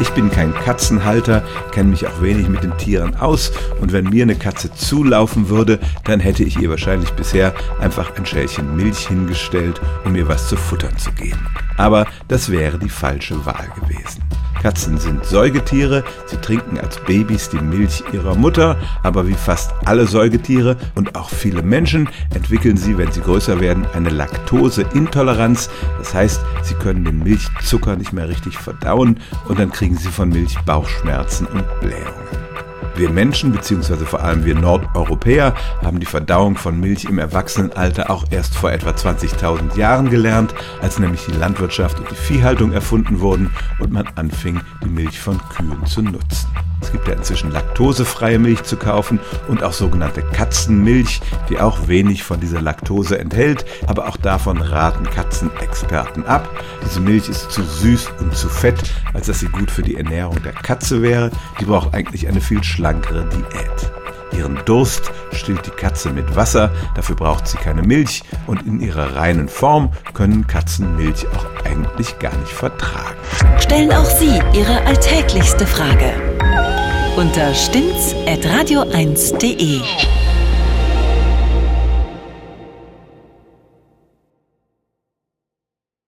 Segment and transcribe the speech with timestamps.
[0.00, 4.24] Ich bin kein Katzenhalter, kenne mich auch wenig mit den Tieren aus und wenn mir
[4.24, 9.80] eine Katze zulaufen würde, dann hätte ich ihr wahrscheinlich bisher einfach ein Schälchen Milch hingestellt,
[10.04, 11.46] um ihr was zu futtern zu geben.
[11.76, 14.23] Aber das wäre die falsche Wahl gewesen.
[14.64, 20.06] Katzen sind Säugetiere, sie trinken als Babys die Milch ihrer Mutter, aber wie fast alle
[20.06, 25.68] Säugetiere und auch viele Menschen entwickeln sie, wenn sie größer werden, eine Laktoseintoleranz.
[25.98, 30.30] Das heißt, sie können den Milchzucker nicht mehr richtig verdauen und dann kriegen sie von
[30.30, 32.43] Milch Bauchschmerzen und Blähungen.
[32.96, 38.24] Wir Menschen, beziehungsweise vor allem wir Nordeuropäer, haben die Verdauung von Milch im Erwachsenenalter auch
[38.30, 43.50] erst vor etwa 20.000 Jahren gelernt, als nämlich die Landwirtschaft und die Viehhaltung erfunden wurden
[43.80, 46.48] und man anfing, die Milch von Kühen zu nutzen.
[46.80, 52.22] Es gibt ja inzwischen laktosefreie Milch zu kaufen und auch sogenannte Katzenmilch, die auch wenig
[52.22, 56.46] von dieser Laktose enthält, aber auch davon raten Katzenexperten ab.
[56.84, 58.78] Diese Milch ist zu süß und zu fett,
[59.14, 61.30] als dass sie gut für die Ernährung der Katze wäre.
[61.58, 63.92] Die braucht eigentlich eine viel schlankere Diät.
[64.36, 69.16] Ihren Durst stillt die Katze mit Wasser, dafür braucht sie keine Milch und in ihrer
[69.16, 73.16] reinen Form können Katzen Milch auch eigentlich gar nicht vertragen.
[73.58, 76.12] Stellen auch Sie Ihre alltäglichste Frage
[77.16, 79.80] unter stimmtz.radio1.de.